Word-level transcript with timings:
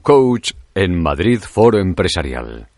coach 0.00 0.52
en 0.74 1.00
Madrid 1.00 1.40
Foro 1.40 1.78
Empresarial. 1.78 2.68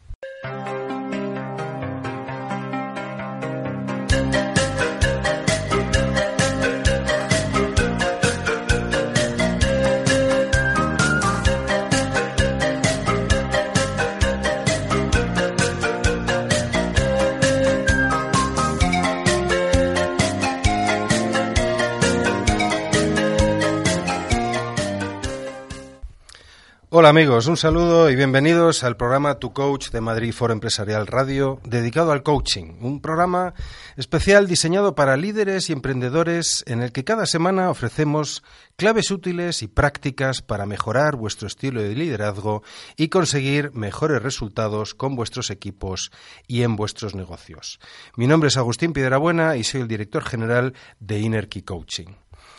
Hola 26.92 27.10
amigos, 27.10 27.46
un 27.46 27.56
saludo 27.56 28.10
y 28.10 28.16
bienvenidos 28.16 28.82
al 28.82 28.96
programa 28.96 29.38
Tu 29.38 29.52
Coach 29.52 29.90
de 29.90 30.00
Madrid 30.00 30.32
Foro 30.32 30.52
Empresarial 30.52 31.06
Radio, 31.06 31.60
dedicado 31.62 32.10
al 32.10 32.24
coaching, 32.24 32.78
un 32.80 33.00
programa 33.00 33.54
especial 33.96 34.48
diseñado 34.48 34.96
para 34.96 35.16
líderes 35.16 35.70
y 35.70 35.72
emprendedores 35.72 36.64
en 36.66 36.82
el 36.82 36.90
que 36.90 37.04
cada 37.04 37.26
semana 37.26 37.70
ofrecemos 37.70 38.42
claves 38.74 39.12
útiles 39.12 39.62
y 39.62 39.68
prácticas 39.68 40.42
para 40.42 40.66
mejorar 40.66 41.14
vuestro 41.14 41.46
estilo 41.46 41.80
de 41.80 41.94
liderazgo 41.94 42.64
y 42.96 43.06
conseguir 43.06 43.70
mejores 43.72 44.20
resultados 44.20 44.92
con 44.92 45.14
vuestros 45.14 45.50
equipos 45.50 46.10
y 46.48 46.64
en 46.64 46.74
vuestros 46.74 47.14
negocios. 47.14 47.78
Mi 48.16 48.26
nombre 48.26 48.48
es 48.48 48.56
Agustín 48.56 48.92
Piedrabuena 48.92 49.54
y 49.54 49.62
soy 49.62 49.82
el 49.82 49.86
director 49.86 50.24
general 50.24 50.74
de 50.98 51.20
Inner 51.20 51.48
Key 51.48 51.62
Coaching. 51.62 52.16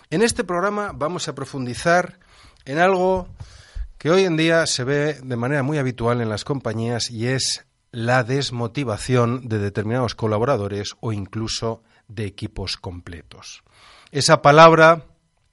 En 0.09 0.21
este 0.21 0.45
programa 0.45 0.93
vamos 0.95 1.27
a 1.27 1.35
profundizar 1.35 2.17
en 2.63 2.79
algo 2.79 3.27
que 4.01 4.09
hoy 4.09 4.23
en 4.23 4.35
día 4.35 4.65
se 4.65 4.83
ve 4.83 5.19
de 5.21 5.35
manera 5.35 5.61
muy 5.61 5.77
habitual 5.77 6.21
en 6.21 6.29
las 6.29 6.43
compañías 6.43 7.11
y 7.11 7.27
es 7.27 7.67
la 7.91 8.23
desmotivación 8.23 9.47
de 9.47 9.59
determinados 9.59 10.15
colaboradores 10.15 10.95
o 11.01 11.13
incluso 11.13 11.83
de 12.07 12.25
equipos 12.25 12.77
completos. 12.77 13.61
Esa 14.09 14.41
palabra, 14.41 15.05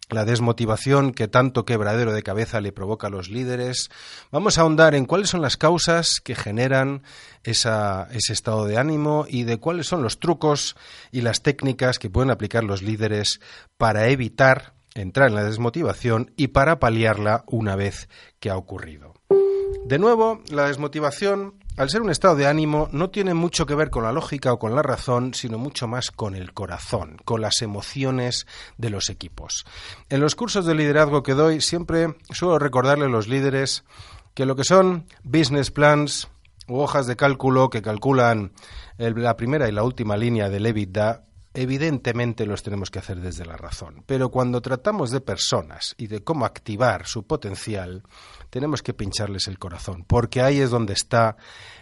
la 0.08 0.24
desmotivación 0.24 1.12
que 1.12 1.28
tanto 1.28 1.66
quebradero 1.66 2.14
de 2.14 2.22
cabeza 2.22 2.62
le 2.62 2.72
provoca 2.72 3.08
a 3.08 3.10
los 3.10 3.28
líderes, 3.28 3.90
vamos 4.32 4.56
a 4.56 4.62
ahondar 4.62 4.94
en 4.94 5.04
cuáles 5.04 5.28
son 5.28 5.42
las 5.42 5.58
causas 5.58 6.18
que 6.24 6.34
generan 6.34 7.02
ese 7.42 8.32
estado 8.32 8.64
de 8.64 8.78
ánimo 8.78 9.26
y 9.28 9.42
de 9.42 9.58
cuáles 9.58 9.88
son 9.88 10.02
los 10.02 10.20
trucos 10.20 10.74
y 11.12 11.20
las 11.20 11.42
técnicas 11.42 11.98
que 11.98 12.08
pueden 12.08 12.30
aplicar 12.30 12.64
los 12.64 12.80
líderes 12.80 13.42
para 13.76 14.08
evitar 14.08 14.77
entrar 14.98 15.28
en 15.28 15.34
la 15.34 15.44
desmotivación 15.44 16.32
y 16.36 16.48
para 16.48 16.78
paliarla 16.78 17.44
una 17.46 17.76
vez 17.76 18.08
que 18.40 18.50
ha 18.50 18.56
ocurrido. 18.56 19.14
De 19.84 19.98
nuevo, 19.98 20.42
la 20.50 20.66
desmotivación, 20.66 21.54
al 21.76 21.88
ser 21.88 22.02
un 22.02 22.10
estado 22.10 22.36
de 22.36 22.46
ánimo, 22.46 22.88
no 22.92 23.10
tiene 23.10 23.32
mucho 23.32 23.64
que 23.64 23.74
ver 23.74 23.90
con 23.90 24.02
la 24.02 24.12
lógica 24.12 24.52
o 24.52 24.58
con 24.58 24.74
la 24.74 24.82
razón, 24.82 25.32
sino 25.34 25.56
mucho 25.56 25.88
más 25.88 26.10
con 26.10 26.34
el 26.34 26.52
corazón, 26.52 27.16
con 27.24 27.40
las 27.40 27.62
emociones 27.62 28.46
de 28.76 28.90
los 28.90 29.08
equipos. 29.08 29.64
En 30.10 30.20
los 30.20 30.34
cursos 30.34 30.66
de 30.66 30.74
liderazgo 30.74 31.22
que 31.22 31.34
doy, 31.34 31.60
siempre 31.60 32.16
suelo 32.30 32.58
recordarle 32.58 33.06
a 33.06 33.08
los 33.08 33.28
líderes 33.28 33.84
que 34.34 34.46
lo 34.46 34.56
que 34.56 34.64
son 34.64 35.06
business 35.22 35.70
plans 35.70 36.28
u 36.66 36.80
hojas 36.80 37.06
de 37.06 37.16
cálculo 37.16 37.70
que 37.70 37.80
calculan 37.80 38.52
la 38.98 39.36
primera 39.36 39.68
y 39.68 39.72
la 39.72 39.84
última 39.84 40.16
línea 40.16 40.50
del 40.50 40.66
EBITDA 40.66 41.27
evidentemente 41.60 42.46
los 42.46 42.62
tenemos 42.62 42.90
que 42.90 43.00
hacer 43.00 43.20
desde 43.20 43.44
la 43.44 43.56
razón. 43.56 44.04
Pero 44.06 44.30
cuando 44.30 44.60
tratamos 44.60 45.10
de 45.10 45.20
personas 45.20 45.94
y 45.98 46.06
de 46.06 46.22
cómo 46.22 46.44
activar 46.44 47.06
su 47.06 47.24
potencial, 47.24 48.04
tenemos 48.48 48.80
que 48.80 48.94
pincharles 48.94 49.48
el 49.48 49.58
corazón, 49.58 50.04
porque 50.06 50.40
ahí 50.40 50.60
es 50.60 50.70
donde 50.70 50.92
están 50.92 51.34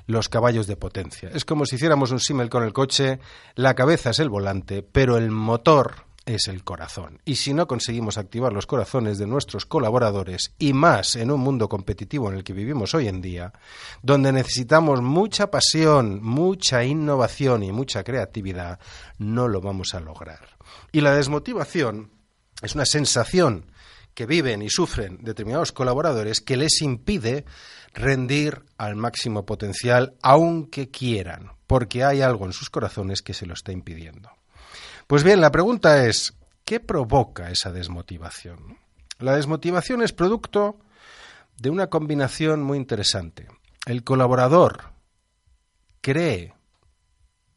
los 0.07 0.31
caballos 0.31 0.67
de 0.67 0.77
potencia. 0.77 1.31
Es 1.33 1.45
como 1.45 1.67
si 1.67 1.77
hiciéramos 1.77 2.11
un 2.11 2.21
símil 2.21 2.49
con 2.49 2.63
el 2.63 2.73
coche, 2.73 3.19
la 3.55 3.75
cabeza 3.75 4.11
es 4.11 4.19
el 4.19 4.31
volante, 4.31 4.83
pero 4.83 5.19
el 5.19 5.31
motor 5.31 6.06
es 6.27 6.49
el 6.49 6.65
corazón. 6.65 7.21
Y 7.25 7.37
si 7.37 7.55
no 7.55 7.67
conseguimos 7.67 8.19
activar 8.19 8.53
los 8.53 8.67
corazones 8.67 9.17
de 9.17 9.27
nuestros 9.27 9.65
colaboradores, 9.65 10.53
y 10.59 10.73
más 10.73 11.17
en 11.17 11.31
un 11.31 11.41
mundo 11.41 11.69
competitivo 11.69 12.29
en 12.29 12.37
el 12.37 12.45
que 12.45 12.53
vivimos 12.53 12.95
hoy 12.95 13.09
en 13.09 13.23
día, 13.23 13.53
donde 14.03 14.33
necesitamos 14.33 15.01
mucha 15.01 15.51
pasión, 15.51 16.23
mucha 16.23 16.85
innovación 16.85 17.63
y 17.63 17.73
mucha 17.73 18.03
creatividad, 18.03 18.81
no 19.19 19.49
lo 19.49 19.61
vamos 19.61 19.95
a 19.95 20.01
lograr. 20.01 20.57
Y 20.93 21.01
la 21.01 21.15
desmotivación 21.15 22.11
es 22.61 22.75
una 22.75 22.85
sensación 22.85 23.71
que 24.13 24.27
viven 24.27 24.63
y 24.63 24.71
sufren 24.71 25.19
determinados 25.21 25.73
colaboradores 25.73 26.41
que 26.41 26.57
les 26.57 26.81
impide 26.83 27.45
rendir 27.93 28.65
al 28.79 28.97
máximo 28.97 29.47
potencial 29.47 30.17
aunque 30.23 30.91
quieran, 30.91 31.53
porque 31.67 32.03
hay 32.03 32.23
algo 32.23 32.47
en 32.47 32.53
sus 32.53 32.71
corazones 32.71 33.23
que 33.23 33.35
se 33.35 33.47
lo 33.47 33.55
está 33.55 33.73
impidiendo. 33.73 34.36
Pues 35.07 35.23
bien, 35.23 35.41
la 35.41 35.53
pregunta 35.53 36.05
es, 36.05 36.35
¿qué 36.65 36.81
provoca 36.81 37.51
esa 37.53 37.71
desmotivación? 37.71 38.79
La 39.21 39.37
desmotivación 39.37 40.03
es 40.03 40.13
producto 40.13 40.81
de 41.59 41.71
una 41.71 41.87
combinación 41.87 42.61
muy 42.61 42.77
interesante. 42.77 43.47
El 43.87 44.03
colaborador 44.03 44.91
cree 46.01 46.55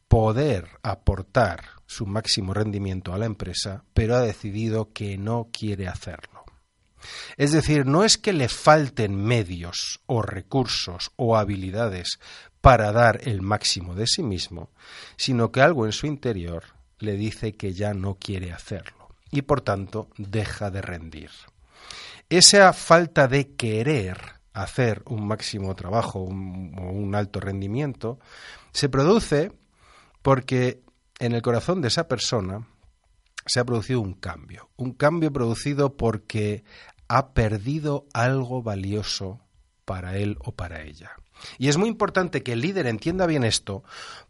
poder 0.07 0.69
aportar 0.83 1.63
su 1.87 2.05
máximo 2.05 2.53
rendimiento 2.53 3.13
a 3.13 3.17
la 3.17 3.25
empresa, 3.25 3.83
pero 3.95 4.15
ha 4.15 4.21
decidido 4.21 4.93
que 4.93 5.17
no 5.17 5.49
quiere 5.51 5.87
hacerlo. 5.87 6.45
Es 7.35 7.51
decir, 7.51 7.87
no 7.87 8.03
es 8.03 8.19
que 8.19 8.31
le 8.31 8.47
falten 8.47 9.15
medios 9.15 10.01
o 10.05 10.21
recursos 10.21 11.11
o 11.15 11.35
habilidades 11.35 12.19
para 12.61 12.91
dar 12.91 13.21
el 13.23 13.41
máximo 13.41 13.95
de 13.95 14.05
sí 14.05 14.21
mismo, 14.21 14.69
sino 15.15 15.51
que 15.51 15.61
algo 15.61 15.87
en 15.87 15.93
su 15.93 16.05
interior 16.05 16.78
le 16.99 17.13
dice 17.13 17.55
que 17.55 17.73
ya 17.73 17.93
no 17.93 18.15
quiere 18.15 18.51
hacerlo 18.51 19.09
y 19.31 19.41
por 19.43 19.61
tanto 19.61 20.09
deja 20.17 20.71
de 20.71 20.81
rendir. 20.81 21.31
Esa 22.29 22.73
falta 22.73 23.27
de 23.27 23.55
querer 23.55 24.17
hacer 24.53 25.03
un 25.05 25.27
máximo 25.27 25.75
trabajo 25.75 26.19
o 26.19 26.25
un 26.25 27.15
alto 27.15 27.39
rendimiento 27.39 28.19
se 28.71 28.89
produce 28.89 29.51
porque 30.21 30.81
en 31.19 31.33
el 31.33 31.41
corazón 31.41 31.81
de 31.81 31.87
esa 31.87 32.07
persona 32.07 32.67
se 33.45 33.59
ha 33.59 33.65
producido 33.65 34.01
un 34.01 34.13
cambio, 34.13 34.69
un 34.75 34.93
cambio 34.93 35.31
producido 35.31 35.95
porque 35.95 36.63
ha 37.07 37.33
perdido 37.33 38.05
algo 38.13 38.61
valioso 38.61 39.39
para 39.85 40.17
él 40.17 40.37
o 40.41 40.51
para 40.51 40.83
ella. 40.83 41.18
Y 41.57 41.69
es 41.69 41.77
muy 41.77 41.89
importante 41.89 42.43
que 42.43 42.53
el 42.53 42.61
líder 42.61 42.87
entienda 42.87 43.25
bien 43.25 43.43
esto, 43.43 43.83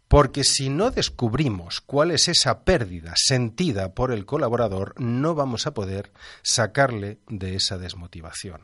porque 0.08 0.42
si 0.44 0.68
no 0.70 0.90
descubrimos 0.90 1.80
cuál 1.80 2.10
es 2.10 2.28
esa 2.28 2.64
pérdida 2.64 3.12
sentida 3.16 3.94
por 3.94 4.12
el 4.12 4.26
colaborador, 4.26 4.94
no 4.98 5.34
vamos 5.34 5.66
a 5.66 5.74
poder 5.74 6.12
sacarle 6.42 7.18
de 7.28 7.54
esa 7.54 7.78
desmotivación. 7.78 8.62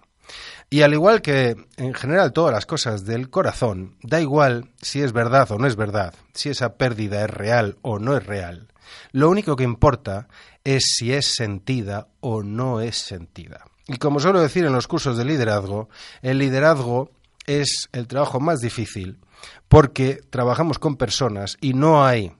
Y 0.70 0.82
al 0.82 0.92
igual 0.92 1.22
que 1.22 1.56
en 1.76 1.94
general 1.94 2.32
todas 2.32 2.52
las 2.52 2.66
cosas 2.66 3.04
del 3.04 3.30
corazón, 3.30 3.96
da 4.02 4.20
igual 4.20 4.70
si 4.82 5.02
es 5.02 5.12
verdad 5.12 5.50
o 5.52 5.58
no 5.58 5.68
es 5.68 5.76
verdad, 5.76 6.14
si 6.34 6.48
esa 6.48 6.74
pérdida 6.74 7.24
es 7.24 7.30
real 7.30 7.78
o 7.82 7.98
no 7.98 8.16
es 8.16 8.26
real. 8.26 8.68
Lo 9.12 9.30
único 9.30 9.56
que 9.56 9.64
importa 9.64 10.28
es 10.64 10.94
si 10.96 11.12
es 11.12 11.34
sentida 11.36 12.08
o 12.20 12.42
no 12.42 12.80
es 12.80 12.96
sentida. 12.96 13.64
Y 13.88 13.98
como 13.98 14.18
suelo 14.18 14.40
decir 14.40 14.64
en 14.64 14.72
los 14.72 14.88
cursos 14.88 15.16
de 15.16 15.24
liderazgo, 15.24 15.88
el 16.22 16.38
liderazgo 16.38 17.12
es 17.46 17.88
el 17.92 18.06
trabajo 18.06 18.40
más 18.40 18.60
difícil 18.60 19.18
porque 19.68 20.20
trabajamos 20.30 20.78
con 20.78 20.96
personas 20.96 21.56
y 21.60 21.74
no 21.74 22.04
hay 22.04 22.32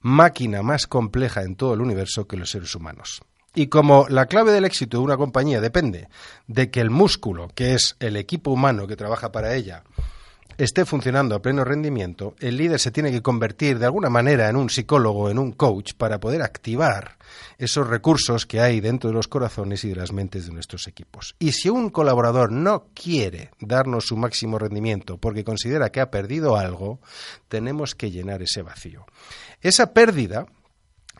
máquina 0.00 0.62
más 0.62 0.86
compleja 0.86 1.42
en 1.42 1.56
todo 1.56 1.74
el 1.74 1.80
universo 1.80 2.26
que 2.26 2.36
los 2.36 2.50
seres 2.50 2.74
humanos. 2.74 3.22
Y 3.54 3.68
como 3.68 4.06
la 4.08 4.26
clave 4.26 4.52
del 4.52 4.66
éxito 4.66 4.98
de 4.98 5.04
una 5.04 5.16
compañía 5.16 5.60
depende 5.60 6.08
de 6.46 6.70
que 6.70 6.80
el 6.80 6.90
músculo, 6.90 7.48
que 7.54 7.74
es 7.74 7.96
el 8.00 8.16
equipo 8.16 8.50
humano 8.50 8.86
que 8.86 8.96
trabaja 8.96 9.32
para 9.32 9.54
ella, 9.54 9.82
esté 10.58 10.84
funcionando 10.84 11.34
a 11.34 11.42
pleno 11.42 11.64
rendimiento, 11.64 12.34
el 12.40 12.56
líder 12.56 12.80
se 12.80 12.90
tiene 12.90 13.10
que 13.10 13.22
convertir 13.22 13.78
de 13.78 13.86
alguna 13.86 14.10
manera 14.10 14.48
en 14.48 14.56
un 14.56 14.70
psicólogo, 14.70 15.30
en 15.30 15.38
un 15.38 15.52
coach, 15.52 15.92
para 15.94 16.18
poder 16.20 16.42
activar 16.42 17.18
esos 17.58 17.86
recursos 17.86 18.46
que 18.46 18.60
hay 18.60 18.80
dentro 18.80 19.10
de 19.10 19.14
los 19.14 19.28
corazones 19.28 19.84
y 19.84 19.90
de 19.90 19.96
las 19.96 20.12
mentes 20.12 20.46
de 20.46 20.52
nuestros 20.52 20.86
equipos. 20.86 21.34
Y 21.38 21.52
si 21.52 21.68
un 21.68 21.90
colaborador 21.90 22.52
no 22.52 22.88
quiere 22.94 23.50
darnos 23.60 24.06
su 24.06 24.16
máximo 24.16 24.58
rendimiento 24.58 25.18
porque 25.18 25.44
considera 25.44 25.90
que 25.90 26.00
ha 26.00 26.10
perdido 26.10 26.56
algo, 26.56 27.00
tenemos 27.48 27.94
que 27.94 28.10
llenar 28.10 28.42
ese 28.42 28.62
vacío. 28.62 29.06
Esa 29.60 29.92
pérdida 29.92 30.46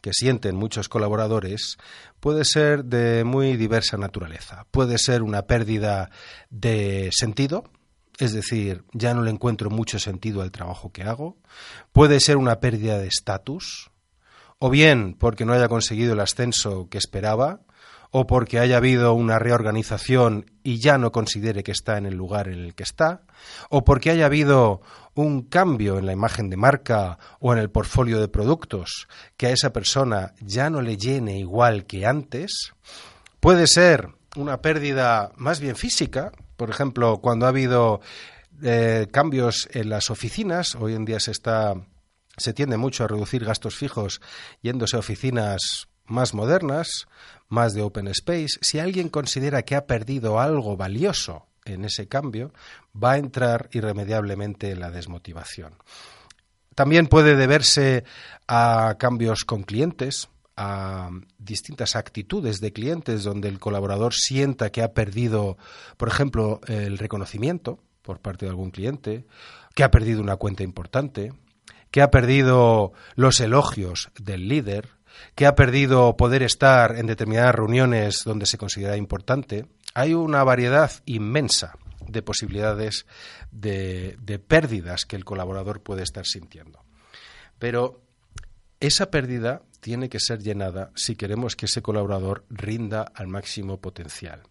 que 0.00 0.12
sienten 0.12 0.54
muchos 0.54 0.88
colaboradores 0.88 1.78
puede 2.20 2.44
ser 2.44 2.84
de 2.84 3.24
muy 3.24 3.56
diversa 3.56 3.96
naturaleza. 3.96 4.66
Puede 4.70 4.98
ser 4.98 5.22
una 5.22 5.42
pérdida 5.42 6.10
de 6.48 7.10
sentido, 7.12 7.64
es 8.18 8.32
decir, 8.32 8.84
ya 8.92 9.14
no 9.14 9.22
le 9.22 9.30
encuentro 9.30 9.70
mucho 9.70 9.98
sentido 9.98 10.42
al 10.42 10.50
trabajo 10.50 10.90
que 10.90 11.02
hago. 11.02 11.36
Puede 11.92 12.20
ser 12.20 12.36
una 12.36 12.60
pérdida 12.60 12.98
de 12.98 13.08
estatus, 13.08 13.90
o 14.58 14.70
bien 14.70 15.14
porque 15.14 15.44
no 15.44 15.52
haya 15.52 15.68
conseguido 15.68 16.14
el 16.14 16.20
ascenso 16.20 16.88
que 16.88 16.98
esperaba, 16.98 17.60
o 18.10 18.26
porque 18.26 18.58
haya 18.58 18.78
habido 18.78 19.12
una 19.12 19.38
reorganización 19.38 20.50
y 20.62 20.78
ya 20.78 20.96
no 20.96 21.12
considere 21.12 21.62
que 21.62 21.72
está 21.72 21.98
en 21.98 22.06
el 22.06 22.14
lugar 22.14 22.48
en 22.48 22.60
el 22.60 22.74
que 22.74 22.82
está, 22.82 23.22
o 23.68 23.84
porque 23.84 24.10
haya 24.10 24.26
habido 24.26 24.80
un 25.14 25.42
cambio 25.42 25.98
en 25.98 26.06
la 26.06 26.12
imagen 26.12 26.48
de 26.48 26.56
marca 26.56 27.18
o 27.40 27.52
en 27.52 27.58
el 27.58 27.70
portfolio 27.70 28.20
de 28.20 28.28
productos 28.28 29.08
que 29.36 29.48
a 29.48 29.50
esa 29.50 29.72
persona 29.72 30.32
ya 30.40 30.70
no 30.70 30.80
le 30.80 30.96
llene 30.96 31.38
igual 31.38 31.84
que 31.84 32.06
antes, 32.06 32.72
puede 33.40 33.66
ser 33.66 34.08
una 34.36 34.60
pérdida 34.60 35.32
más 35.36 35.60
bien 35.60 35.76
física, 35.76 36.32
por 36.56 36.70
ejemplo, 36.70 37.18
cuando 37.18 37.46
ha 37.46 37.50
habido 37.50 38.00
eh, 38.62 39.08
cambios 39.10 39.68
en 39.72 39.90
las 39.90 40.10
oficinas, 40.10 40.74
hoy 40.76 40.94
en 40.94 41.04
día 41.04 41.20
se 41.20 41.32
está 41.32 41.74
se 42.36 42.52
tiende 42.52 42.76
mucho 42.76 43.04
a 43.04 43.08
reducir 43.08 43.44
gastos 43.44 43.76
fijos 43.76 44.20
yéndose 44.62 44.96
a 44.96 45.00
oficinas 45.00 45.88
más 46.04 46.34
modernas, 46.34 47.06
más 47.48 47.74
de 47.74 47.82
open 47.82 48.08
space. 48.08 48.58
Si 48.60 48.78
alguien 48.78 49.08
considera 49.08 49.62
que 49.62 49.74
ha 49.74 49.86
perdido 49.86 50.38
algo 50.38 50.76
valioso 50.76 51.46
en 51.64 51.84
ese 51.84 52.06
cambio, 52.08 52.52
va 52.94 53.12
a 53.12 53.18
entrar 53.18 53.68
irremediablemente 53.72 54.70
en 54.70 54.80
la 54.80 54.90
desmotivación. 54.90 55.74
También 56.74 57.06
puede 57.06 57.36
deberse 57.36 58.04
a 58.46 58.96
cambios 58.98 59.44
con 59.44 59.62
clientes, 59.62 60.28
a 60.56 61.10
distintas 61.38 61.96
actitudes 61.96 62.60
de 62.60 62.72
clientes 62.72 63.24
donde 63.24 63.48
el 63.48 63.58
colaborador 63.58 64.14
sienta 64.14 64.70
que 64.70 64.82
ha 64.82 64.94
perdido, 64.94 65.58
por 65.96 66.08
ejemplo, 66.08 66.60
el 66.66 66.98
reconocimiento 66.98 67.78
por 68.02 68.20
parte 68.20 68.46
de 68.46 68.50
algún 68.50 68.70
cliente, 68.70 69.26
que 69.74 69.84
ha 69.84 69.90
perdido 69.90 70.22
una 70.22 70.36
cuenta 70.36 70.62
importante, 70.62 71.32
que 71.90 72.00
ha 72.00 72.10
perdido 72.10 72.92
los 73.14 73.40
elogios 73.40 74.10
del 74.18 74.48
líder, 74.48 74.88
que 75.34 75.46
ha 75.46 75.54
perdido 75.54 76.16
poder 76.16 76.42
estar 76.42 76.96
en 76.96 77.06
determinadas 77.06 77.54
reuniones 77.54 78.22
donde 78.24 78.46
se 78.46 78.58
considera 78.58 78.96
importante. 78.96 79.66
Hay 79.94 80.14
una 80.14 80.44
variedad 80.44 80.90
inmensa 81.04 81.76
de 82.06 82.22
posibilidades 82.22 83.06
de, 83.50 84.16
de 84.20 84.38
pérdidas 84.38 85.04
que 85.04 85.16
el 85.16 85.24
colaborador 85.24 85.82
puede 85.82 86.02
estar 86.02 86.26
sintiendo. 86.26 86.84
Pero 87.58 88.02
esa 88.80 89.10
pérdida 89.10 89.62
tiene 89.80 90.08
que 90.08 90.20
ser 90.20 90.42
llenada 90.42 90.90
si 90.94 91.16
queremos 91.16 91.56
que 91.56 91.66
ese 91.66 91.82
colaborador 91.82 92.44
rinda 92.50 93.02
al 93.14 93.28
máximo 93.28 93.80
potencial. 93.80 94.42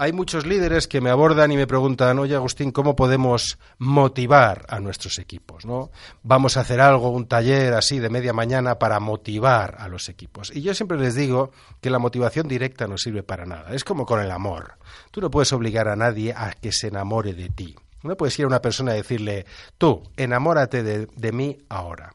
Hay 0.00 0.12
muchos 0.12 0.46
líderes 0.46 0.86
que 0.86 1.00
me 1.00 1.10
abordan 1.10 1.50
y 1.50 1.56
me 1.56 1.66
preguntan, 1.66 2.20
oye 2.20 2.36
Agustín, 2.36 2.70
¿cómo 2.70 2.94
podemos 2.94 3.58
motivar 3.78 4.64
a 4.68 4.78
nuestros 4.78 5.18
equipos? 5.18 5.66
¿no? 5.66 5.90
Vamos 6.22 6.56
a 6.56 6.60
hacer 6.60 6.80
algo, 6.80 7.10
un 7.10 7.26
taller 7.26 7.74
así 7.74 7.98
de 7.98 8.08
media 8.08 8.32
mañana 8.32 8.78
para 8.78 9.00
motivar 9.00 9.74
a 9.80 9.88
los 9.88 10.08
equipos. 10.08 10.54
Y 10.54 10.62
yo 10.62 10.72
siempre 10.72 11.00
les 11.00 11.16
digo 11.16 11.50
que 11.80 11.90
la 11.90 11.98
motivación 11.98 12.46
directa 12.46 12.86
no 12.86 12.96
sirve 12.96 13.24
para 13.24 13.44
nada. 13.44 13.74
Es 13.74 13.82
como 13.82 14.06
con 14.06 14.20
el 14.20 14.30
amor. 14.30 14.74
Tú 15.10 15.20
no 15.20 15.32
puedes 15.32 15.52
obligar 15.52 15.88
a 15.88 15.96
nadie 15.96 16.32
a 16.32 16.52
que 16.52 16.70
se 16.70 16.86
enamore 16.86 17.34
de 17.34 17.48
ti. 17.48 17.74
No 18.04 18.16
puedes 18.16 18.38
ir 18.38 18.44
a 18.44 18.48
una 18.48 18.62
persona 18.62 18.94
y 18.94 18.98
decirle, 18.98 19.46
tú, 19.78 20.04
enamórate 20.16 20.84
de, 20.84 21.06
de 21.06 21.32
mí 21.32 21.58
ahora 21.68 22.14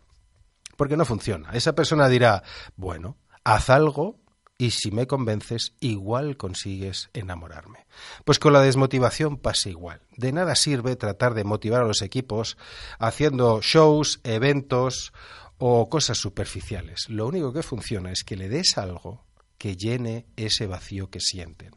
porque 0.84 0.98
no 0.98 1.06
funciona. 1.06 1.52
Esa 1.54 1.76
persona 1.76 2.10
dirá, 2.10 2.44
bueno, 2.76 3.16
haz 3.46 3.70
algo 3.70 4.20
y 4.58 4.72
si 4.72 4.92
me 4.92 5.08
convences, 5.08 5.78
igual 5.80 6.36
consigues 6.36 7.10
enamorarme. 7.14 7.88
Pues 8.26 8.38
con 8.38 8.52
la 8.52 8.60
desmotivación 8.60 9.38
pasa 9.38 9.70
igual. 9.70 10.02
De 10.18 10.34
nada 10.34 10.56
sirve 10.56 10.98
tratar 10.98 11.36
de 11.36 11.46
motivar 11.46 11.84
a 11.84 11.88
los 11.88 12.02
equipos 12.02 12.58
haciendo 13.00 13.62
shows, 13.62 14.20
eventos 14.26 15.14
o 15.58 15.88
cosas 15.88 16.18
superficiales. 16.18 17.06
Lo 17.08 17.28
único 17.28 17.54
que 17.54 17.64
funciona 17.64 18.12
es 18.12 18.26
que 18.26 18.36
le 18.36 18.50
des 18.50 18.78
algo 18.78 19.24
que 19.58 19.78
llene 19.78 20.26
ese 20.36 20.68
vacío 20.68 21.10
que 21.10 21.22
sienten. 21.22 21.72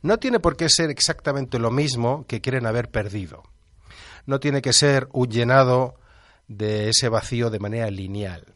No 0.00 0.18
tiene 0.18 0.40
por 0.40 0.56
qué 0.56 0.70
ser 0.70 0.88
exactamente 0.88 1.58
lo 1.58 1.70
mismo 1.70 2.24
que 2.26 2.40
quieren 2.40 2.64
haber 2.64 2.90
perdido. 2.90 3.42
No 4.24 4.40
tiene 4.40 4.62
que 4.62 4.72
ser 4.72 5.06
un 5.12 5.28
llenado 5.28 5.96
de 6.48 6.88
ese 6.88 7.08
vacío 7.08 7.50
de 7.50 7.60
manera 7.60 7.90
lineal. 7.90 8.54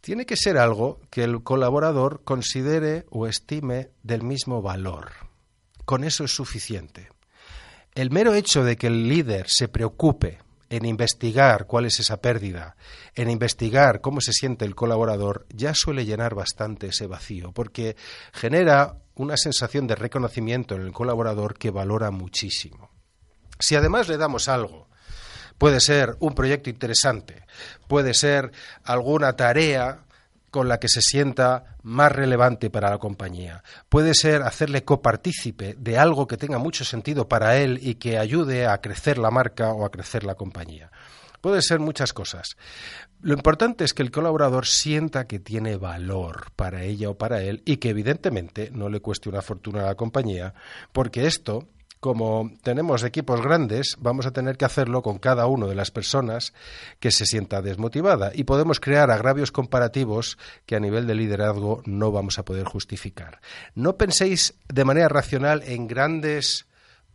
Tiene 0.00 0.26
que 0.26 0.36
ser 0.36 0.58
algo 0.58 1.00
que 1.10 1.24
el 1.24 1.42
colaborador 1.42 2.22
considere 2.24 3.06
o 3.10 3.26
estime 3.26 3.90
del 4.02 4.22
mismo 4.22 4.60
valor. 4.60 5.12
Con 5.84 6.04
eso 6.04 6.24
es 6.24 6.34
suficiente. 6.34 7.08
El 7.94 8.10
mero 8.10 8.34
hecho 8.34 8.64
de 8.64 8.76
que 8.76 8.88
el 8.88 9.08
líder 9.08 9.46
se 9.48 9.68
preocupe 9.68 10.40
en 10.68 10.84
investigar 10.84 11.66
cuál 11.66 11.86
es 11.86 12.00
esa 12.00 12.20
pérdida, 12.20 12.76
en 13.14 13.30
investigar 13.30 14.00
cómo 14.00 14.20
se 14.20 14.32
siente 14.32 14.64
el 14.64 14.74
colaborador, 14.74 15.46
ya 15.50 15.72
suele 15.74 16.04
llenar 16.04 16.34
bastante 16.34 16.88
ese 16.88 17.06
vacío, 17.06 17.52
porque 17.52 17.96
genera 18.32 18.96
una 19.14 19.36
sensación 19.36 19.86
de 19.86 19.94
reconocimiento 19.94 20.74
en 20.74 20.82
el 20.82 20.92
colaborador 20.92 21.56
que 21.56 21.70
valora 21.70 22.10
muchísimo. 22.10 22.90
Si 23.58 23.76
además 23.76 24.08
le 24.08 24.16
damos 24.16 24.48
algo 24.48 24.88
Puede 25.58 25.80
ser 25.80 26.16
un 26.20 26.34
proyecto 26.34 26.70
interesante, 26.70 27.44
puede 27.86 28.14
ser 28.14 28.52
alguna 28.84 29.34
tarea 29.34 30.04
con 30.54 30.68
la 30.68 30.78
que 30.78 30.88
se 30.88 31.02
sienta 31.02 31.76
más 31.82 32.12
relevante 32.12 32.70
para 32.70 32.88
la 32.88 32.98
compañía. 32.98 33.64
Puede 33.88 34.14
ser 34.14 34.42
hacerle 34.42 34.84
copartícipe 34.84 35.74
de 35.76 35.98
algo 35.98 36.28
que 36.28 36.36
tenga 36.36 36.58
mucho 36.58 36.84
sentido 36.84 37.28
para 37.28 37.56
él 37.56 37.80
y 37.82 37.96
que 37.96 38.18
ayude 38.18 38.66
a 38.66 38.80
crecer 38.80 39.18
la 39.18 39.32
marca 39.32 39.72
o 39.72 39.84
a 39.84 39.90
crecer 39.90 40.22
la 40.22 40.36
compañía. 40.36 40.92
Puede 41.40 41.60
ser 41.60 41.80
muchas 41.80 42.12
cosas. 42.12 42.56
Lo 43.20 43.34
importante 43.34 43.84
es 43.84 43.94
que 43.94 44.02
el 44.02 44.12
colaborador 44.12 44.64
sienta 44.64 45.26
que 45.26 45.40
tiene 45.40 45.76
valor 45.76 46.52
para 46.54 46.84
ella 46.84 47.10
o 47.10 47.18
para 47.18 47.42
él 47.42 47.62
y 47.66 47.78
que 47.78 47.90
evidentemente 47.90 48.70
no 48.72 48.88
le 48.88 49.00
cueste 49.00 49.28
una 49.28 49.42
fortuna 49.42 49.82
a 49.82 49.86
la 49.86 49.94
compañía, 49.96 50.54
porque 50.92 51.26
esto 51.26 51.66
como 52.04 52.52
tenemos 52.62 53.02
equipos 53.02 53.40
grandes, 53.40 53.96
vamos 53.98 54.26
a 54.26 54.30
tener 54.30 54.58
que 54.58 54.66
hacerlo 54.66 55.00
con 55.00 55.18
cada 55.18 55.46
una 55.46 55.66
de 55.66 55.74
las 55.74 55.90
personas 55.90 56.52
que 57.00 57.10
se 57.10 57.24
sienta 57.24 57.62
desmotivada 57.62 58.30
y 58.34 58.44
podemos 58.44 58.78
crear 58.78 59.10
agravios 59.10 59.50
comparativos 59.50 60.36
que 60.66 60.76
a 60.76 60.80
nivel 60.80 61.06
de 61.06 61.14
liderazgo 61.14 61.82
no 61.86 62.12
vamos 62.12 62.38
a 62.38 62.44
poder 62.44 62.66
justificar. 62.66 63.40
No 63.74 63.96
penséis 63.96 64.52
de 64.68 64.84
manera 64.84 65.08
racional 65.08 65.62
en 65.64 65.86
grandes 65.86 66.66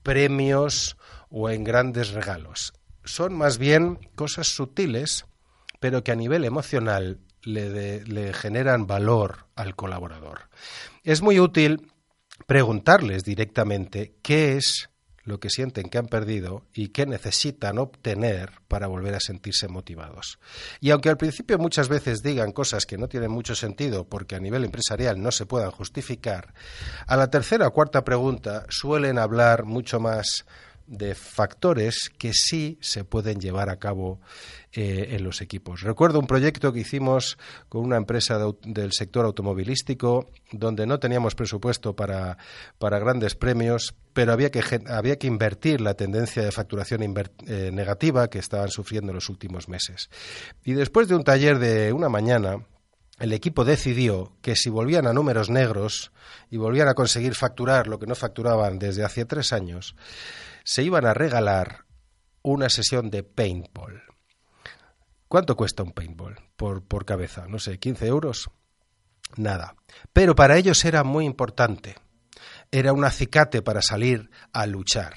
premios 0.02 0.98
o 1.30 1.52
en 1.52 1.64
grandes 1.64 2.10
regalos. 2.10 2.74
Son 3.04 3.36
más 3.36 3.60
bien 3.60 4.00
cosas 4.16 4.48
sutiles, 4.48 5.28
pero 5.80 6.04
que 6.04 6.14
a 6.14 6.16
nivel 6.16 6.46
emocional 6.46 7.20
le, 7.44 8.04
le 8.06 8.34
generan 8.34 8.88
valor 8.88 9.46
al 9.56 9.76
colaborador. 9.76 10.50
Es 11.04 11.22
muy 11.22 11.40
útil 11.40 11.92
preguntarles 12.48 13.24
directamente 13.24 14.16
qué 14.22 14.58
es 14.58 14.90
lo 15.30 15.40
que 15.40 15.50
sienten 15.50 15.90
que 15.90 15.98
han 15.98 16.08
perdido 16.08 16.66
y 16.74 16.90
qué 16.90 17.06
necesitan 17.06 17.78
obtener 17.78 18.52
para 18.68 18.88
volver 18.88 19.14
a 19.14 19.20
sentirse 19.20 19.68
motivados. 19.68 20.40
Y 20.82 20.90
aunque 20.90 21.10
al 21.10 21.18
principio 21.18 21.58
muchas 21.58 21.88
veces 21.88 22.22
digan 22.22 22.52
cosas 22.52 22.86
que 22.86 22.98
no 22.98 23.08
tienen 23.08 23.32
mucho 23.32 23.56
sentido 23.56 24.06
porque 24.06 24.36
a 24.36 24.40
nivel 24.40 24.66
empresarial 24.66 25.22
no 25.22 25.32
se 25.32 25.46
puedan 25.46 25.72
justificar, 25.72 26.54
a 27.06 27.16
la 27.16 27.30
tercera 27.30 27.68
o 27.68 27.74
cuarta 27.74 28.04
pregunta 28.04 28.66
suelen 28.70 29.20
hablar 29.20 29.66
mucho 29.66 30.00
más 30.00 30.46
de 30.90 31.14
factores 31.14 32.10
que 32.18 32.34
sí 32.34 32.80
se 32.82 33.04
pueden 33.04 33.40
llevar 33.40 33.70
a 33.70 33.78
cabo 33.78 34.20
eh, 34.74 35.10
en 35.12 35.24
los 35.24 35.42
equipos. 35.42 35.82
Recuerdo 35.82 36.20
un 36.20 36.26
proyecto 36.26 36.74
que 36.74 36.80
hicimos 36.80 37.38
con 37.70 37.86
una 37.86 37.96
empresa 37.96 38.40
del 38.64 38.92
sector 38.92 39.26
automovilístico 39.26 40.32
donde 40.52 40.88
no 40.88 41.00
teníamos 41.00 41.36
presupuesto 41.36 41.96
para, 41.96 42.38
grandes 42.80 43.36
premios, 43.36 43.94
pero 44.14 44.34
había 44.34 44.50
que, 44.50 44.64
había 44.88 45.20
que 45.20 45.28
invertir 45.28 45.80
la 45.80 45.94
tendencia 45.94 46.44
de 46.44 46.52
facturación 46.52 47.04
eh, 47.46 47.70
negativa 47.72 48.28
que 48.30 48.40
estaban 48.40 48.70
sufriendo 48.70 49.12
en 49.12 49.16
los 49.16 49.30
últimos 49.30 49.70
meses. 49.70 50.10
Y 50.66 50.74
después 50.74 51.08
de 51.08 51.16
un 51.16 51.24
taller 51.24 51.60
de 51.60 51.94
una 51.94 52.10
mañana, 52.10 52.66
el 53.20 53.34
equipo 53.34 53.64
decidió 53.64 54.32
que 54.42 54.56
si 54.56 54.70
volvían 54.70 55.06
a 55.06 55.14
números 55.14 55.52
negros 55.52 56.12
y 56.50 56.58
volvían 56.58 56.88
a 56.88 56.96
conseguir 56.96 57.36
facturar 57.36 57.88
lo 57.88 58.00
que 58.00 58.08
no 58.08 58.16
facturaban 58.16 58.80
desde 58.80 59.04
hace 59.04 59.26
tres 59.26 59.54
años, 59.54 59.96
se 60.64 60.84
iban 60.84 61.06
a 61.06 61.14
regalar 61.14 61.86
una 62.42 62.70
sesión 62.70 63.10
de 63.10 63.24
paintball. 63.24 64.04
¿Cuánto 65.28 65.56
cuesta 65.56 65.84
un 65.84 65.92
paintball 65.92 66.38
por, 66.56 66.84
por 66.84 67.06
cabeza? 67.06 67.48
No 67.48 67.60
sé, 67.60 67.78
15 67.78 68.08
euros. 68.08 68.50
Nada. 69.36 69.76
Pero 70.12 70.36
para 70.36 70.58
ellos 70.58 70.84
era 70.86 71.04
muy 71.04 71.26
importante. 71.26 71.96
Era 72.72 72.94
un 72.94 73.06
acicate 73.06 73.62
para 73.62 73.82
salir 73.82 74.30
a 74.54 74.66
luchar. 74.66 75.14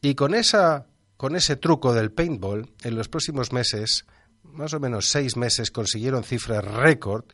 Y 0.00 0.14
con, 0.14 0.34
esa, 0.34 0.86
con 1.16 1.36
ese 1.36 1.56
truco 1.56 1.92
del 1.94 2.12
paintball, 2.12 2.72
en 2.82 2.96
los 2.96 3.08
próximos 3.08 3.52
meses 3.52 4.06
más 4.42 4.72
o 4.72 4.80
menos 4.80 5.08
seis 5.08 5.36
meses 5.36 5.70
consiguieron 5.70 6.24
cifras 6.24 6.64
récord 6.64 7.24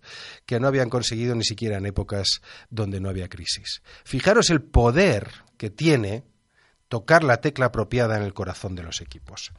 que 0.47 0.59
no 0.59 0.67
habían 0.67 0.91
conseguido 0.91 1.35
ni 1.35 1.45
siquiera 1.45 1.79
en 1.79 1.87
épocas 1.87 2.41
donde 2.71 3.01
no 3.01 3.09
había 3.09 3.29
crisis. 3.29 3.83
Fijaros 4.05 4.51
el 4.51 4.63
poder 4.63 5.31
que 5.57 5.71
tiene 5.71 6.25
tocar 6.95 7.25
la 7.25 7.39
tecla 7.39 7.67
apropiada 7.67 8.17
en 8.17 8.23
el 8.23 8.33
corazón 8.33 8.77
de 8.77 8.85
los 8.85 9.01
equipos. 9.01 9.51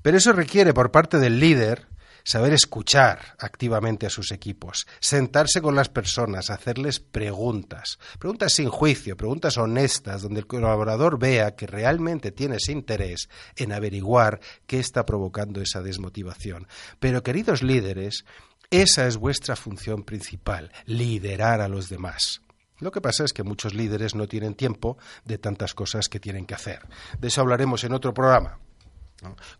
Pero 0.00 0.16
eso 0.16 0.32
requiere 0.32 0.72
por 0.72 0.92
parte 0.92 1.18
del 1.18 1.40
líder 1.40 1.88
saber 2.22 2.52
escuchar 2.52 3.34
activamente 3.40 4.06
a 4.06 4.10
sus 4.10 4.30
equipos, 4.30 4.86
sentarse 5.00 5.60
con 5.60 5.74
las 5.74 5.88
personas, 5.88 6.50
hacerles 6.50 7.00
preguntas, 7.00 7.98
preguntas 8.20 8.52
sin 8.52 8.68
juicio, 8.68 9.16
preguntas 9.16 9.58
honestas, 9.58 10.22
donde 10.22 10.38
el 10.38 10.46
colaborador 10.46 11.18
vea 11.18 11.56
que 11.56 11.66
realmente 11.66 12.30
tienes 12.30 12.68
interés 12.68 13.28
en 13.56 13.72
averiguar 13.72 14.38
qué 14.68 14.78
está 14.78 15.04
provocando 15.04 15.60
esa 15.60 15.82
desmotivación. 15.82 16.68
Pero, 17.00 17.24
queridos 17.24 17.64
líderes, 17.64 18.24
esa 18.70 19.08
es 19.08 19.16
vuestra 19.16 19.56
función 19.56 20.04
principal, 20.04 20.70
liderar 20.86 21.60
a 21.60 21.66
los 21.66 21.88
demás. 21.88 22.40
Lo 22.80 22.90
que 22.90 23.00
pasa 23.00 23.24
es 23.24 23.32
que 23.32 23.42
muchos 23.42 23.74
líderes 23.74 24.14
no 24.14 24.26
tienen 24.26 24.54
tiempo 24.54 24.98
de 25.24 25.38
tantas 25.38 25.74
cosas 25.74 26.08
que 26.08 26.20
tienen 26.20 26.46
que 26.46 26.54
hacer. 26.54 26.80
De 27.18 27.28
eso 27.28 27.40
hablaremos 27.40 27.84
en 27.84 27.94
otro 27.94 28.12
programa. 28.12 28.58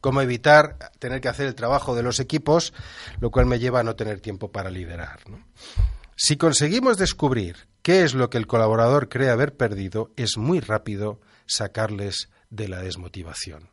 Cómo 0.00 0.20
evitar 0.20 0.90
tener 0.98 1.20
que 1.20 1.28
hacer 1.28 1.46
el 1.46 1.54
trabajo 1.54 1.94
de 1.94 2.02
los 2.02 2.20
equipos, 2.20 2.74
lo 3.20 3.30
cual 3.30 3.46
me 3.46 3.58
lleva 3.58 3.80
a 3.80 3.84
no 3.84 3.96
tener 3.96 4.20
tiempo 4.20 4.50
para 4.50 4.70
liderar. 4.70 5.20
Si 6.16 6.36
conseguimos 6.36 6.98
descubrir 6.98 7.68
qué 7.82 8.02
es 8.02 8.14
lo 8.14 8.30
que 8.30 8.38
el 8.38 8.46
colaborador 8.46 9.08
cree 9.08 9.30
haber 9.30 9.56
perdido, 9.56 10.12
es 10.16 10.36
muy 10.36 10.60
rápido 10.60 11.20
sacarles 11.46 12.30
de 12.50 12.68
la 12.68 12.80
desmotivación. 12.80 13.70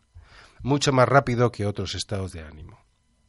Mucho 0.62 0.94
más 0.94 1.10
rápido 1.10 1.52
que 1.52 1.66
otros 1.66 1.96
estados 1.96 2.32
de 2.32 2.42
ánimo. 2.42 2.80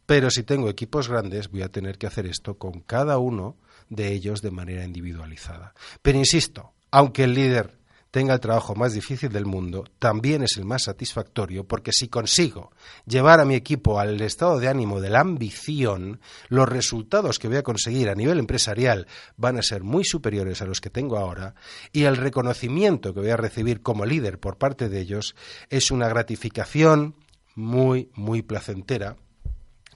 Pero 0.07 0.31
si 0.31 0.43
tengo 0.43 0.69
equipos 0.69 1.09
grandes, 1.09 1.51
voy 1.51 1.63
a 1.63 1.71
tener 1.71 1.99
que 1.99 2.07
hacer 2.07 2.27
esto 2.27 2.59
con 2.59 2.81
cada 2.81 3.19
uno 3.19 3.57
de 3.89 4.13
ellos 4.13 4.43
de 4.43 4.51
manera 4.51 4.85
individualizada. 4.85 5.75
Pero 6.03 6.19
insisto, 6.19 6.73
aunque 6.91 7.25
el 7.25 7.35
líder 7.35 7.79
tenga 8.13 8.35
el 8.35 8.41
trabajo 8.41 8.75
más 8.75 8.93
difícil 8.93 9.31
del 9.31 9.47
mundo, 9.47 9.85
también 9.99 10.43
es 10.43 10.59
el 10.59 10.67
más 10.67 10.85
satisfactorio 10.85 11.65
porque 11.65 11.93
si 11.93 12.09
consigo 12.09 12.71
llevar 13.07 13.41
a 13.41 13.47
mi 13.47 13.55
equipo 13.55 13.99
al 13.99 14.21
estado 14.21 14.61
de 14.61 14.69
ánimo 14.69 15.01
de 15.01 15.09
la 15.09 15.21
ambición, 15.21 16.21
los 16.49 16.69
resultados 16.69 17.39
que 17.39 17.49
voy 17.49 17.57
a 17.57 17.63
conseguir 17.63 18.11
a 18.11 18.15
nivel 18.15 18.39
empresarial 18.39 19.07
van 19.39 19.59
a 19.59 19.63
ser 19.63 19.83
muy 19.83 20.05
superiores 20.05 20.61
a 20.61 20.67
los 20.67 20.83
que 20.83 20.91
tengo 20.91 21.17
ahora 21.17 21.55
y 21.91 22.05
el 22.05 22.19
reconocimiento 22.19 23.15
que 23.15 23.21
voy 23.21 23.31
a 23.31 23.39
recibir 23.39 23.81
como 23.81 24.05
líder 24.05 24.39
por 24.39 24.59
parte 24.59 24.91
de 24.91 25.01
ellos 25.01 25.35
es 25.71 25.91
una 25.91 26.07
gratificación 26.09 27.17
muy, 27.55 28.11
muy 28.15 28.43
placentera 28.43 29.17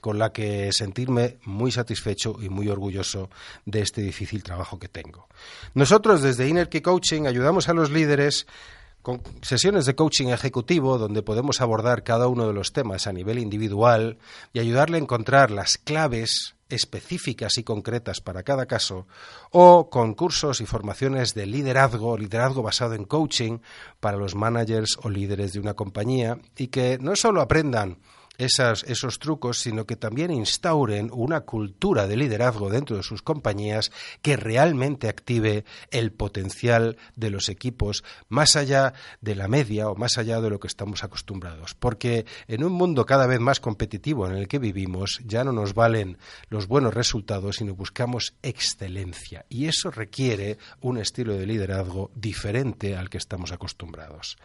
con 0.01 0.19
la 0.19 0.31
que 0.31 0.71
sentirme 0.71 1.37
muy 1.45 1.71
satisfecho 1.71 2.37
y 2.41 2.49
muy 2.49 2.69
orgulloso 2.69 3.29
de 3.65 3.81
este 3.81 4.01
difícil 4.01 4.43
trabajo 4.43 4.79
que 4.79 4.87
tengo. 4.87 5.27
Nosotros 5.73 6.21
desde 6.21 6.47
Inner 6.47 6.69
Key 6.69 6.81
Coaching 6.81 7.25
ayudamos 7.25 7.69
a 7.69 7.73
los 7.73 7.91
líderes 7.91 8.47
con 9.01 9.21
sesiones 9.41 9.85
de 9.85 9.95
coaching 9.95 10.27
ejecutivo 10.27 10.97
donde 10.97 11.21
podemos 11.21 11.61
abordar 11.61 12.03
cada 12.03 12.27
uno 12.27 12.45
de 12.45 12.53
los 12.53 12.73
temas 12.73 13.07
a 13.07 13.13
nivel 13.13 13.39
individual 13.39 14.17
y 14.51 14.59
ayudarle 14.59 14.97
a 14.97 15.01
encontrar 15.01 15.49
las 15.49 15.77
claves 15.77 16.55
específicas 16.69 17.57
y 17.57 17.63
concretas 17.63 18.19
para 18.19 18.43
cada 18.43 18.65
caso, 18.65 19.07
o 19.51 19.89
con 19.89 20.13
cursos 20.13 20.59
y 20.59 20.65
formaciones 20.65 21.33
de 21.33 21.45
liderazgo, 21.45 22.17
liderazgo 22.17 22.61
basado 22.61 22.95
en 22.95 23.05
coaching 23.05 23.59
para 24.01 24.17
los 24.17 24.35
managers 24.35 24.97
o 25.01 25.09
líderes 25.09 25.53
de 25.53 25.59
una 25.59 25.73
compañía, 25.73 26.37
y 26.57 26.67
que 26.67 26.97
no 26.99 27.15
solo 27.15 27.41
aprendan 27.41 27.99
esos 28.37 29.19
trucos, 29.19 29.59
sino 29.59 29.85
que 29.85 29.95
también 29.95 30.31
instauren 30.31 31.09
una 31.11 31.41
cultura 31.41 32.07
de 32.07 32.17
liderazgo 32.17 32.69
dentro 32.69 32.97
de 32.97 33.03
sus 33.03 33.21
compañías 33.21 33.91
que 34.21 34.37
realmente 34.37 35.09
active 35.09 35.65
el 35.91 36.11
potencial 36.11 36.97
de 37.15 37.29
los 37.29 37.49
equipos 37.49 38.03
más 38.29 38.55
allá 38.55 38.93
de 39.21 39.35
la 39.35 39.47
media 39.47 39.89
o 39.89 39.95
más 39.95 40.17
allá 40.17 40.41
de 40.41 40.49
lo 40.49 40.59
que 40.59 40.67
estamos 40.67 41.03
acostumbrados. 41.03 41.73
Porque 41.73 42.25
en 42.47 42.63
un 42.63 42.73
mundo 42.73 43.05
cada 43.05 43.27
vez 43.27 43.39
más 43.39 43.59
competitivo 43.59 44.27
en 44.27 44.33
el 44.33 44.47
que 44.47 44.59
vivimos, 44.59 45.19
ya 45.25 45.43
no 45.43 45.51
nos 45.51 45.73
valen 45.73 46.17
los 46.49 46.67
buenos 46.67 46.93
resultados, 46.93 47.57
sino 47.57 47.75
buscamos 47.75 48.35
excelencia. 48.43 49.45
Y 49.49 49.67
eso 49.67 49.91
requiere 49.91 50.57
un 50.81 50.97
estilo 50.97 51.33
de 51.33 51.45
liderazgo 51.45 52.11
diferente 52.15 52.95
al 52.95 53.09
que 53.09 53.17
estamos 53.17 53.51
acostumbrados. 53.51 54.37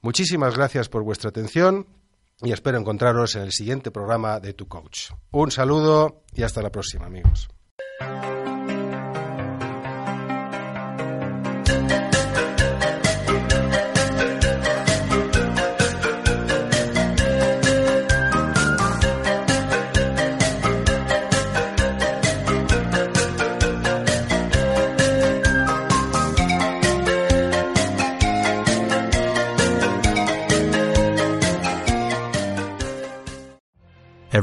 Muchísimas 0.01 0.55
gracias 0.55 0.89
por 0.89 1.03
vuestra 1.03 1.31
atención 1.31 1.89
y 2.43 2.53
espero 2.53 2.79
encontraros 2.79 3.35
en 3.37 3.43
el 3.43 3.53
siguiente 3.53 3.91
programa 3.91 4.41
de 4.41 4.53
Tu 4.53 4.69
Coach. 4.69 5.13
Un 5.31 5.51
saludo 5.51 6.25
y 6.35 6.43
hasta 6.43 6.61
la 6.61 6.71
próxima, 6.71 7.07
amigos. 7.07 7.49